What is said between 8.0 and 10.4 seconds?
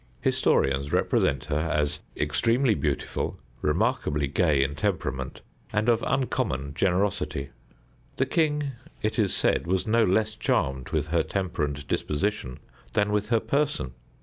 The king, it is said, was no less